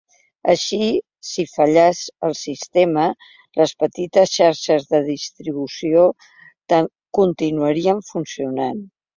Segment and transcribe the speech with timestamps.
[0.51, 0.77] Així,
[1.31, 1.99] si fallàs
[2.29, 3.03] el sistema,
[3.61, 6.09] les petites xarxes de distribució
[7.21, 8.87] continuarien funcionant.